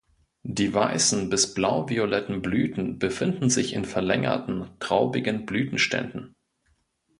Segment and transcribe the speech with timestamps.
[0.41, 6.35] Die weißen bis blauvioletten Blüten befinden sich in verlängerten, traubigen Blütenständen.